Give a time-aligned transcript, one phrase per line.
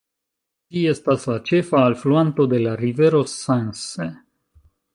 [0.77, 4.09] Ĝi estas la ĉefa alfluanto de la rivero Sense.